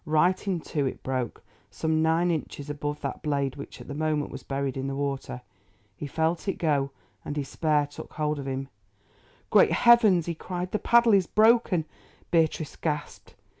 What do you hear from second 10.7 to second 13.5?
"the paddle is broken." Beatrice gasped.